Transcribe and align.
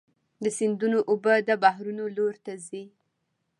د 0.43 0.45
سیندونو 0.57 0.99
اوبه 1.09 1.33
د 1.47 1.49
بحرونو 1.63 2.03
لور 2.17 2.35
ته 2.45 2.53
ځي. 2.67 2.83